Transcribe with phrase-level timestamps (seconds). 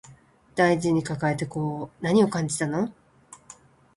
[0.55, 2.91] 大事に抱えてこう何を感じたの